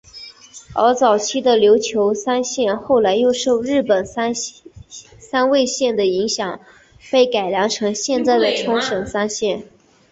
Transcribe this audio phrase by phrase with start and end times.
[0.73, 6.59] 而早期的琉球三线后来又受日本三味线的影响
[7.11, 9.67] 被改良成现在的冲绳三线。